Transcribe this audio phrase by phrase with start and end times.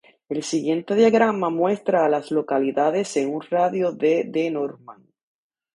[0.29, 5.05] El siguiente diagrama muestra a las localidades en un radio de de Norman.